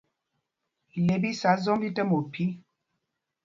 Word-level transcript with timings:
Ile 0.97 1.15
ɓi 1.21 1.29
sá 1.41 1.51
zɔm 1.63 1.77
tí 1.81 1.89
tɛm 1.95 2.09
ophī. 2.17 2.45